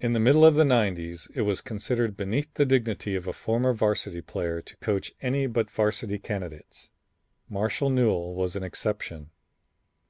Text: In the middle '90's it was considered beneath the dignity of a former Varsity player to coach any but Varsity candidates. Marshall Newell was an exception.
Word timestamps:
In 0.00 0.14
the 0.14 0.20
middle 0.20 0.40
'90's 0.40 1.28
it 1.34 1.42
was 1.42 1.60
considered 1.60 2.16
beneath 2.16 2.54
the 2.54 2.64
dignity 2.64 3.14
of 3.14 3.26
a 3.28 3.34
former 3.34 3.74
Varsity 3.74 4.22
player 4.22 4.62
to 4.62 4.74
coach 4.78 5.12
any 5.20 5.46
but 5.46 5.70
Varsity 5.70 6.18
candidates. 6.18 6.88
Marshall 7.50 7.90
Newell 7.90 8.34
was 8.34 8.56
an 8.56 8.62
exception. 8.62 9.28